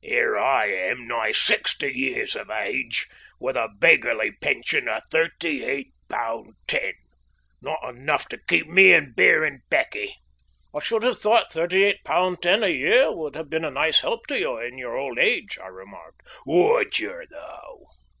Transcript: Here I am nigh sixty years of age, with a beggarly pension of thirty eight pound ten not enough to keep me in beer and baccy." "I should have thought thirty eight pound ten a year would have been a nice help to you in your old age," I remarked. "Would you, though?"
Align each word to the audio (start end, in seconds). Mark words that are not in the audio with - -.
Here 0.00 0.38
I 0.38 0.66
am 0.66 1.08
nigh 1.08 1.32
sixty 1.32 1.88
years 1.90 2.36
of 2.36 2.48
age, 2.52 3.08
with 3.40 3.56
a 3.56 3.68
beggarly 3.80 4.30
pension 4.30 4.88
of 4.88 5.02
thirty 5.10 5.64
eight 5.64 5.92
pound 6.08 6.54
ten 6.68 6.92
not 7.60 7.82
enough 7.82 8.28
to 8.28 8.38
keep 8.38 8.68
me 8.68 8.92
in 8.94 9.12
beer 9.16 9.42
and 9.42 9.62
baccy." 9.70 10.14
"I 10.72 10.78
should 10.78 11.02
have 11.02 11.18
thought 11.18 11.50
thirty 11.50 11.82
eight 11.82 12.04
pound 12.04 12.42
ten 12.42 12.62
a 12.62 12.68
year 12.68 13.10
would 13.10 13.34
have 13.34 13.50
been 13.50 13.64
a 13.64 13.72
nice 13.72 14.02
help 14.02 14.28
to 14.28 14.38
you 14.38 14.56
in 14.58 14.78
your 14.78 14.96
old 14.96 15.18
age," 15.18 15.58
I 15.58 15.66
remarked. 15.66 16.20
"Would 16.46 17.00
you, 17.00 17.24
though?" 17.28 17.88